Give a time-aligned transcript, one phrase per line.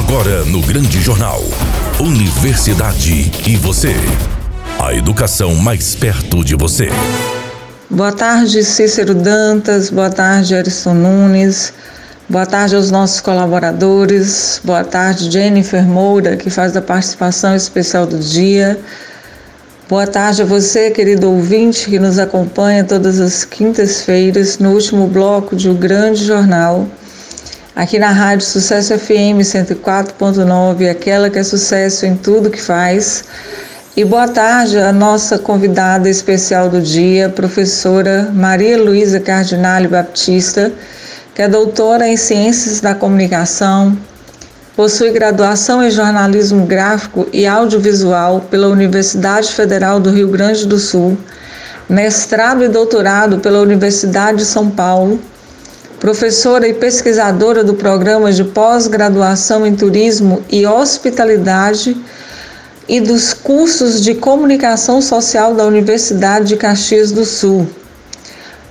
[0.00, 1.42] Agora no Grande Jornal.
[2.00, 3.94] Universidade e você.
[4.78, 6.88] A educação mais perto de você.
[7.90, 9.90] Boa tarde, Cícero Dantas.
[9.90, 11.74] Boa tarde, Erison Nunes.
[12.26, 14.58] Boa tarde aos nossos colaboradores.
[14.64, 18.80] Boa tarde, Jennifer Moura, que faz a participação especial do dia.
[19.86, 25.54] Boa tarde a você, querido ouvinte, que nos acompanha todas as quintas-feiras no último bloco
[25.54, 26.88] de O Grande Jornal,
[27.80, 33.24] aqui na Rádio Sucesso FM 104.9, aquela que é sucesso em tudo que faz.
[33.96, 40.70] E boa tarde à nossa convidada especial do dia, professora Maria Luísa Cardinale Baptista,
[41.34, 43.96] que é doutora em Ciências da Comunicação,
[44.76, 51.18] Possui graduação em jornalismo gráfico e audiovisual pela Universidade Federal do Rio Grande do Sul,
[51.88, 55.20] mestrado e doutorado pela Universidade de São Paulo,
[56.00, 61.94] professora e pesquisadora do programa de pós-graduação em turismo e hospitalidade
[62.88, 67.68] e dos cursos de comunicação social da Universidade de Caxias do Sul.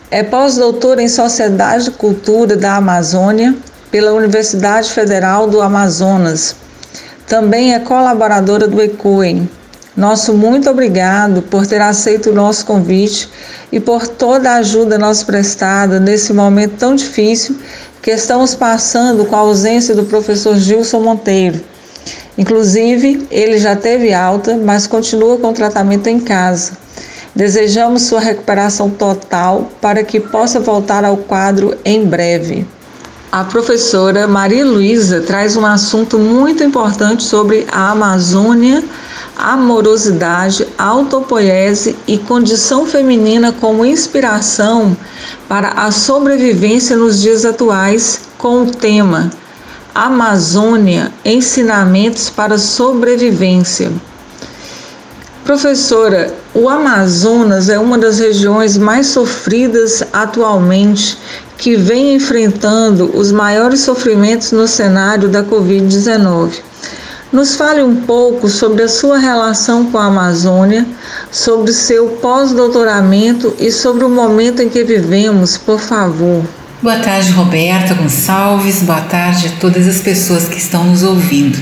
[0.09, 3.55] É pós-doutora em Sociedade e Cultura da Amazônia
[3.91, 6.55] pela Universidade Federal do Amazonas.
[7.27, 9.47] Também é colaboradora do ECOEM.
[9.99, 13.29] Nosso muito obrigado por ter aceito o nosso convite
[13.69, 17.57] e por toda a ajuda nos prestada nesse momento tão difícil
[18.01, 21.59] que estamos passando com a ausência do professor Gilson Monteiro.
[22.37, 26.71] Inclusive, ele já teve alta, mas continua com tratamento em casa.
[27.35, 32.65] Desejamos sua recuperação total para que possa voltar ao quadro em breve.
[33.29, 38.81] A professora Maria Luísa traz um assunto muito importante sobre a Amazônia,
[39.39, 44.95] amorosidade, autopoiese e condição feminina como inspiração
[45.47, 49.29] para a sobrevivência nos dias atuais, com o tema
[49.95, 53.91] Amazônia Ensinamentos para Sobrevivência.
[55.45, 61.17] Professora, o Amazonas é uma das regiões mais sofridas atualmente
[61.57, 66.51] que vem enfrentando os maiores sofrimentos no cenário da Covid-19.
[67.31, 70.83] Nos fale um pouco sobre a sua relação com a Amazônia,
[71.31, 76.43] sobre seu pós-doutoramento e sobre o momento em que vivemos, por favor.
[76.81, 78.81] Boa tarde, Roberta Gonçalves.
[78.81, 81.59] Boa tarde a todas as pessoas que estão nos ouvindo.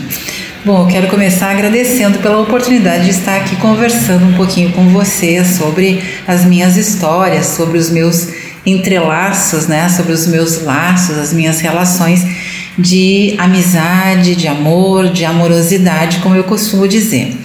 [0.63, 5.43] Bom, eu quero começar agradecendo pela oportunidade de estar aqui conversando um pouquinho com você
[5.43, 8.29] sobre as minhas histórias, sobre os meus
[8.65, 12.46] entrelaços, né, sobre os meus laços, as minhas relações
[12.77, 17.35] de amizade, de amor, de amorosidade, como eu costumo dizer.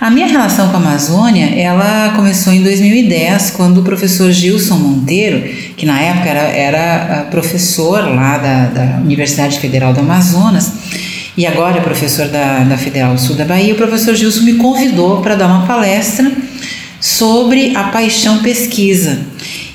[0.00, 5.42] A minha relação com a Amazônia, ela começou em 2010, quando o professor Gilson Monteiro,
[5.76, 10.72] que na época era, era ah, professor lá da, da Universidade Federal do Amazonas,
[11.36, 14.54] e agora é professor da, da Federal do Sul da Bahia, o professor Gilson me
[14.54, 16.30] convidou para dar uma palestra
[17.00, 19.18] sobre a paixão pesquisa.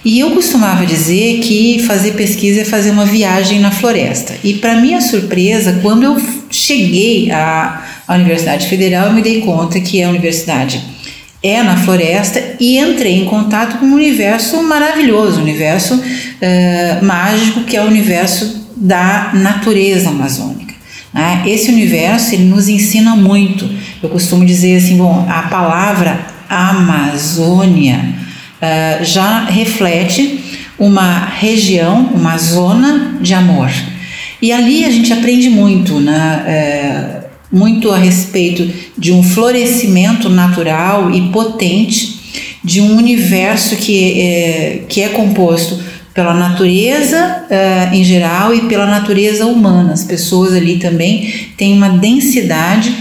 [0.06, 4.34] E eu costumava dizer que fazer pesquisa é fazer uma viagem na floresta.
[4.44, 9.80] E para minha surpresa, quando eu cheguei à, à Universidade Federal, eu me dei conta
[9.80, 10.82] que a universidade
[11.42, 17.64] é na floresta e entrei em contato com um universo maravilhoso, um universo uh, mágico
[17.64, 20.74] que é o universo da natureza amazônica.
[21.14, 21.44] Né?
[21.46, 23.70] Esse universo ele nos ensina muito.
[24.02, 28.23] Eu costumo dizer assim, bom, a palavra Amazônia
[28.64, 30.40] uh, já reflete
[30.80, 33.70] uma região, uma zona de amor.
[34.42, 37.20] E ali a gente aprende muito, né?
[37.20, 37.24] Uh,
[37.56, 42.20] muito a respeito de um florescimento natural e potente
[42.64, 45.80] de um universo que é, que é composto
[46.16, 47.46] pela natureza
[47.92, 49.94] em geral e pela natureza humana.
[49.94, 52.92] As pessoas ali também têm uma densidade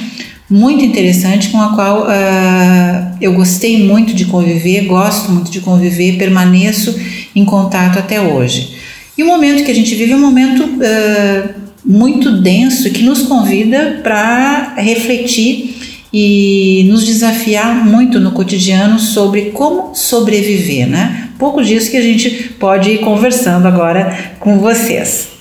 [0.53, 6.19] muito interessante com a qual uh, eu gostei muito de conviver, gosto muito de conviver,
[6.19, 6.95] permaneço
[7.35, 8.77] em contato até hoje.
[9.17, 13.23] E o momento que a gente vive é um momento uh, muito denso que nos
[13.23, 15.75] convida para refletir
[16.13, 21.31] e nos desafiar muito no cotidiano sobre como sobreviver, né?
[21.39, 25.32] Pouco disso que a gente pode ir conversando agora com vocês.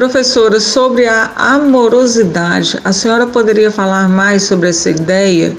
[0.00, 5.54] Professora, sobre a amorosidade, a senhora poderia falar mais sobre essa ideia?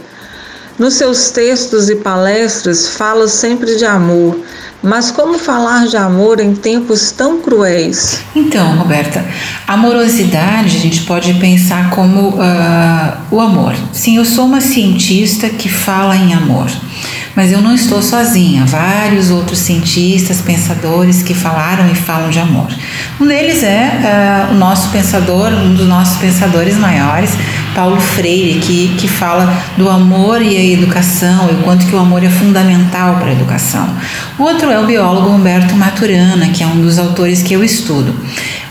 [0.80, 4.40] Nos seus textos e palestras, fala sempre de amor,
[4.84, 8.22] Mas como falar de amor em tempos tão cruéis?
[8.36, 9.24] Então, Roberta,
[9.68, 13.76] amorosidade a gente pode pensar como uh, o amor.
[13.94, 16.68] Sim, eu sou uma cientista que fala em amor.
[17.36, 22.68] Mas eu não estou sozinha, vários outros cientistas, pensadores que falaram e falam de amor.
[23.20, 27.32] Um deles é uh, o nosso pensador, um dos nossos pensadores maiores,
[27.74, 32.00] Paulo Freire, que, que fala do amor e a educação e o quanto que o
[32.00, 33.90] amor é fundamental para a educação.
[34.38, 38.16] O outro é o biólogo Humberto Maturana, que é um dos autores que eu estudo.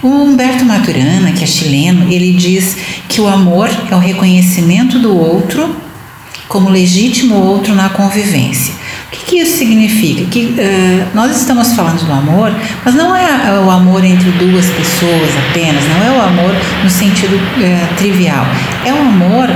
[0.03, 2.77] O Humberto Maturana, que é chileno, ele diz
[3.09, 5.77] que o amor é o reconhecimento do outro
[6.49, 8.80] como legítimo outro na convivência.
[9.11, 10.25] O que, que isso significa?
[10.31, 12.55] Que uh, nós estamos falando do amor,
[12.85, 16.55] mas não é o amor entre duas pessoas apenas, não é o amor
[16.85, 18.47] no sentido uh, trivial.
[18.85, 19.49] É o amor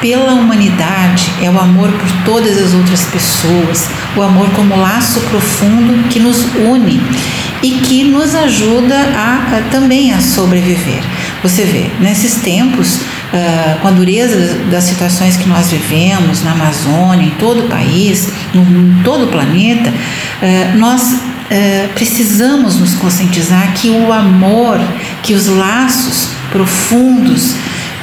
[0.00, 6.08] pela humanidade, é o amor por todas as outras pessoas, o amor como laço profundo
[6.08, 7.00] que nos une
[7.62, 11.04] e que nos ajuda a, a também a sobreviver.
[11.44, 12.98] Você vê, nesses tempos
[13.32, 18.28] uh, com a dureza das situações que nós vivemos na Amazônia, em todo o país,
[18.52, 24.78] no, em todo o planeta, uh, nós uh, precisamos nos conscientizar que o amor,
[25.22, 27.54] que os laços profundos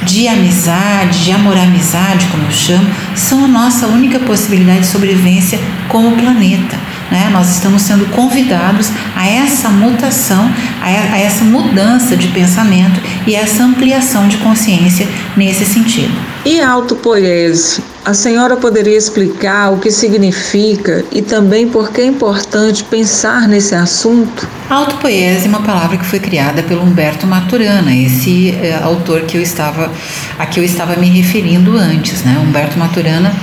[0.02, 6.16] de amizade, de amor-amizade, como eu chamo, são a nossa única possibilidade de sobrevivência como
[6.16, 6.76] planeta.
[7.10, 7.28] Né?
[7.32, 14.28] Nós estamos sendo convidados a essa mutação, a essa mudança de pensamento e essa ampliação
[14.28, 16.12] de consciência nesse sentido.
[16.44, 17.82] E autopoiese?
[18.02, 23.74] A senhora poderia explicar o que significa e também por que é importante pensar nesse
[23.74, 24.48] assunto?
[24.70, 29.42] Autopoiese é uma palavra que foi criada pelo Humberto Maturana, esse é, autor que eu
[29.42, 29.92] estava,
[30.38, 32.22] a que eu estava me referindo antes.
[32.22, 32.42] Né?
[32.42, 33.34] Humberto Maturana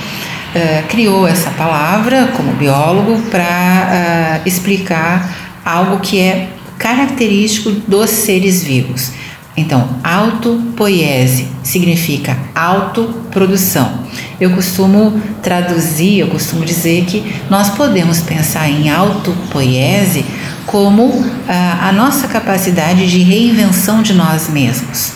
[0.58, 8.62] uh, criou essa palavra como biólogo para uh, explicar algo que é característico dos seres
[8.62, 9.12] vivos.
[9.56, 14.04] Então, autopoiese significa autoprodução.
[14.40, 20.24] Eu costumo traduzir, eu costumo dizer que nós podemos pensar em autopoiese
[20.64, 25.14] como a, a nossa capacidade de reinvenção de nós mesmos.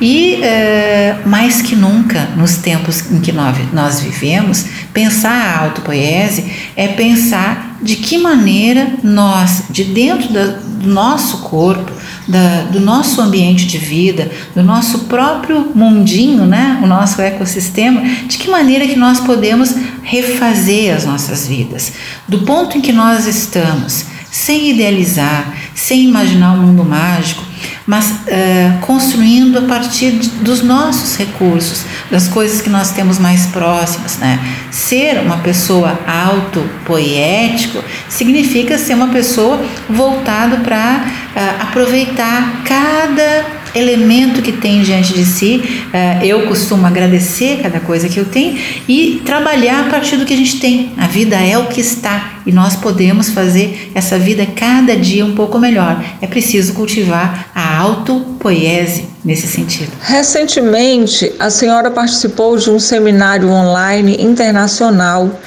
[0.00, 6.44] E é, mais que nunca, nos tempos em que nós, vivemos, pensar a autopoiese
[6.76, 11.90] é pensar de que maneira nós, de dentro do nosso corpo,
[12.28, 18.36] da, do nosso ambiente de vida, do nosso próprio mundinho, né, o nosso ecossistema, de
[18.36, 21.92] que maneira que nós podemos refazer as nossas vidas,
[22.28, 27.42] do ponto em que nós estamos, sem idealizar, sem imaginar um mundo mágico,
[27.86, 33.46] mas uh, construindo a partir de, dos nossos recursos, das coisas que nós temos mais
[33.46, 34.18] próximas.
[34.18, 34.38] Né?
[34.70, 44.52] Ser uma pessoa autopoético significa ser uma pessoa voltada para uh, aproveitar cada elemento que
[44.52, 45.56] tem diante de si.
[45.56, 48.58] Uh, eu costumo agradecer cada coisa que eu tenho
[48.88, 50.92] e trabalhar a partir do que a gente tem.
[50.96, 55.34] A vida é o que está e nós podemos fazer essa vida cada dia um
[55.34, 56.02] pouco melhor.
[56.20, 59.90] É preciso cultivar a autopoiese nesse sentido.
[60.00, 65.40] Recentemente, a senhora participou de um seminário online internacional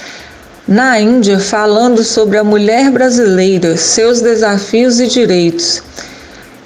[0.68, 5.82] na Índia falando sobre a mulher brasileira, seus desafios e direitos.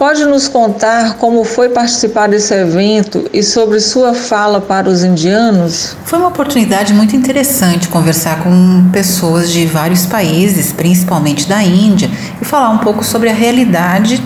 [0.03, 5.95] Pode nos contar como foi participar desse evento e sobre sua fala para os indianos?
[6.03, 12.11] Foi uma oportunidade muito interessante conversar com pessoas de vários países, principalmente da Índia,
[12.41, 14.21] e falar um pouco sobre a realidade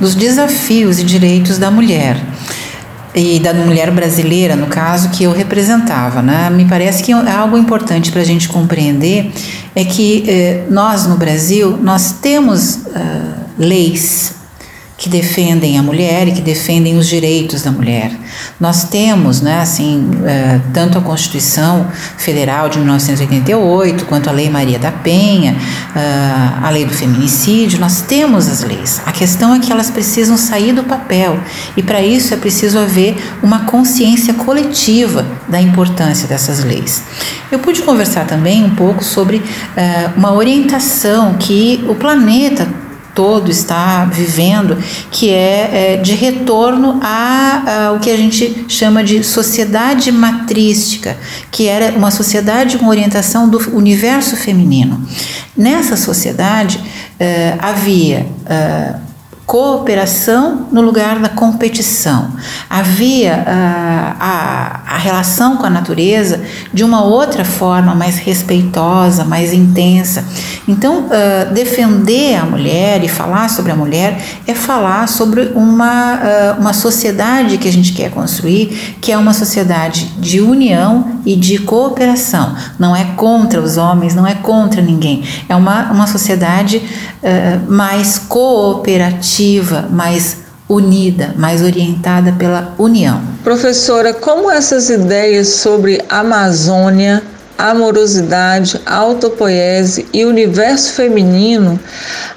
[0.00, 2.16] dos desafios e direitos da mulher
[3.14, 6.20] e da mulher brasileira, no caso, que eu representava.
[6.20, 6.50] Né?
[6.50, 9.32] Me parece que algo importante para a gente compreender
[9.72, 14.41] é que eh, nós, no Brasil, nós temos uh, leis
[15.02, 18.12] que defendem a mulher e que defendem os direitos da mulher.
[18.60, 24.78] Nós temos, né, assim, é, tanto a Constituição Federal de 1988, quanto a Lei Maria
[24.78, 25.56] da Penha,
[25.96, 29.02] é, a Lei do Feminicídio, nós temos as leis.
[29.04, 31.36] A questão é que elas precisam sair do papel
[31.76, 37.02] e para isso é preciso haver uma consciência coletiva da importância dessas leis.
[37.50, 39.42] Eu pude conversar também um pouco sobre
[39.76, 42.81] é, uma orientação que o planeta
[43.14, 44.76] todo está vivendo,
[45.10, 51.16] que é, é de retorno a, a, o que a gente chama de sociedade matrística,
[51.50, 55.06] que era uma sociedade com orientação do universo feminino.
[55.56, 56.80] Nessa sociedade
[57.18, 58.94] é, havia é,
[59.52, 62.30] cooperação no lugar da competição.
[62.70, 66.40] Havia uh, a, a relação com a natureza
[66.72, 70.24] de uma outra forma, mais respeitosa, mais intensa.
[70.66, 76.58] Então, uh, defender a mulher e falar sobre a mulher é falar sobre uma, uh,
[76.58, 81.58] uma sociedade que a gente quer construir, que é uma sociedade de união e de
[81.58, 82.56] cooperação.
[82.78, 85.22] Não é contra os homens, não é contra ninguém.
[85.46, 86.82] É uma, uma sociedade
[87.68, 89.41] mais cooperativa
[89.90, 93.20] mais unida, mais orientada pela união.
[93.42, 97.22] Professora, como essas ideias sobre Amazônia,
[97.58, 101.78] amorosidade, autopoiese e universo feminino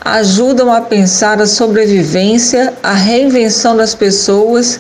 [0.04, 4.80] ajudam a pensar a sobrevivência, a reinvenção das pessoas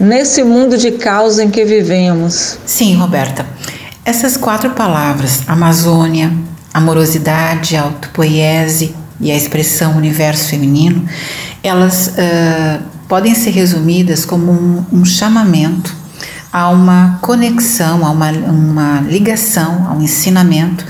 [0.00, 2.58] nesse mundo de caos em que vivemos?
[2.64, 3.46] Sim, Roberta.
[4.04, 6.32] Essas quatro palavras, Amazônia,
[6.72, 11.08] amorosidade, autopoiese e a expressão universo feminino,
[11.62, 15.94] elas uh, podem ser resumidas como um, um, chamamento
[16.52, 20.84] a uma conexão, a uma, uma ligação, a um ensinamento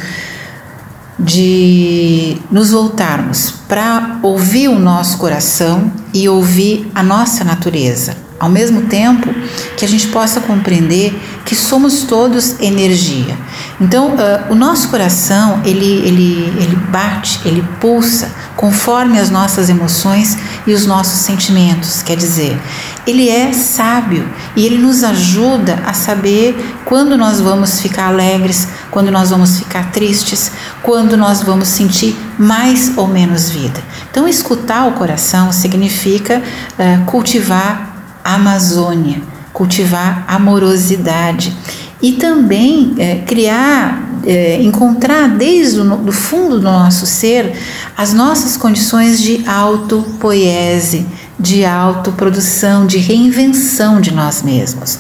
[1.19, 8.83] de nos voltarmos para ouvir o nosso coração e ouvir a nossa natureza, ao mesmo
[8.83, 9.33] tempo
[9.77, 11.15] que a gente possa compreender
[11.45, 13.37] que somos todos energia.
[13.81, 20.37] Então, uh, o nosso coração ele, ele, ele bate, ele pulsa conforme as nossas emoções
[20.67, 22.03] e os nossos sentimentos.
[22.03, 22.59] Quer dizer,
[23.07, 29.11] ele é sábio e ele nos ajuda a saber quando nós vamos ficar alegres, quando
[29.11, 30.51] nós vamos ficar tristes,
[30.83, 33.81] quando nós vamos sentir mais ou menos vida.
[34.11, 36.43] Então, escutar o coração significa
[36.79, 37.94] uh, cultivar
[38.25, 41.55] Amazônia, cultivar amorosidade
[42.03, 47.53] e também é, criar, é, encontrar desde o do fundo do nosso ser
[47.97, 51.07] as nossas condições de autopoiese,
[51.39, 54.99] de autoprodução, de reinvenção de nós mesmos.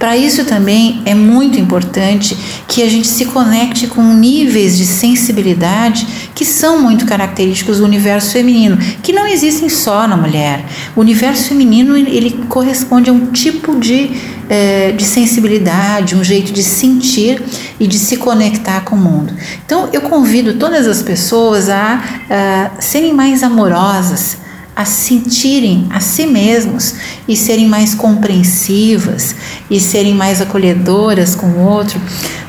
[0.00, 2.34] Para isso também é muito importante
[2.66, 8.32] que a gente se conecte com níveis de sensibilidade que são muito característicos do universo
[8.32, 10.64] feminino, que não existem só na mulher.
[10.96, 14.10] O universo feminino ele corresponde a um tipo de,
[14.48, 17.42] eh, de sensibilidade, um jeito de sentir
[17.78, 19.34] e de se conectar com o mundo.
[19.66, 24.38] Então eu convido todas as pessoas a, a serem mais amorosas
[24.80, 26.94] a sentirem a si mesmos
[27.30, 29.36] e serem mais compreensivas
[29.70, 32.00] e serem mais acolhedoras com o outro.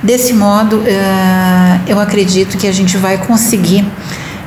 [0.02, 3.86] Desse modo, eh, eu acredito que a gente vai conseguir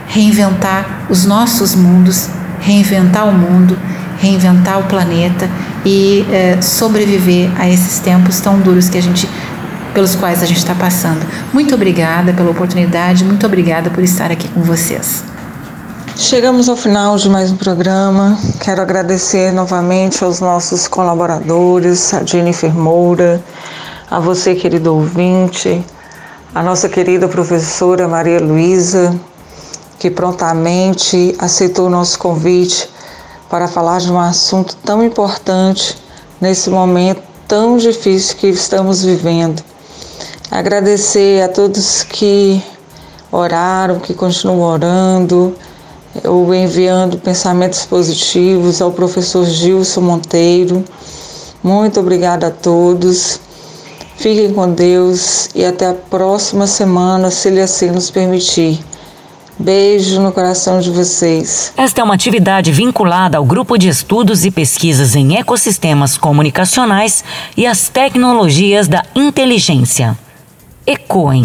[0.08, 2.28] reinventar os nossos mundos,
[2.60, 3.78] reinventar o mundo,
[4.18, 5.48] reinventar o planeta
[5.86, 9.28] e eh, sobreviver a esses tempos tão duros que a gente
[9.94, 11.24] pelos quais a gente está passando.
[11.52, 15.22] Muito obrigada pela oportunidade, muito obrigada por estar aqui com vocês.
[16.16, 18.38] Chegamos ao final de mais um programa.
[18.61, 23.42] Quero agradecer novamente aos nossos colaboradores, a Jennifer Moura,
[24.09, 25.85] a você, querido ouvinte,
[26.54, 29.18] a nossa querida professora Maria Luísa,
[29.99, 32.88] que prontamente aceitou o nosso convite
[33.50, 35.99] para falar de um assunto tão importante
[36.40, 39.62] nesse momento tão difícil que estamos vivendo.
[40.49, 42.62] Agradecer a todos que
[43.33, 45.56] oraram, que continuam orando
[46.25, 50.85] ou enviando pensamentos positivos ao professor Gilson Monteiro.
[51.62, 53.40] Muito obrigada a todos.
[54.16, 58.78] Fiquem com Deus e até a próxima semana, se Ele assim nos permitir.
[59.59, 61.73] Beijo no coração de vocês.
[61.76, 67.25] Esta é uma atividade vinculada ao grupo de estudos e pesquisas em ecossistemas comunicacionais
[67.56, 70.18] e as tecnologias da inteligência.
[70.87, 71.44] ECOEM.